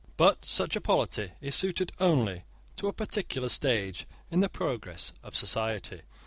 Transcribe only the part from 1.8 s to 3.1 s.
only to a